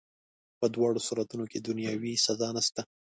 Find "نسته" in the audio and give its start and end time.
2.55-2.81